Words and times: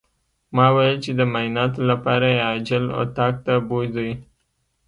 ما 0.55 0.67
ويل 0.75 0.97
چې 1.05 1.11
د 1.19 1.21
معايناتو 1.33 1.79
لپاره 1.91 2.27
يې 2.33 2.41
عاجل 2.47 2.83
اتاق 3.01 3.35
ته 3.45 3.53
بوځئ. 3.67 4.09